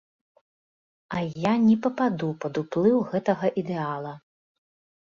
А 1.17 1.21
я 1.43 1.53
не 1.67 1.75
пападу 1.83 2.33
пад 2.47 2.53
уплыў 2.63 2.97
гэтага 3.13 3.47
ідэала! 3.65 4.13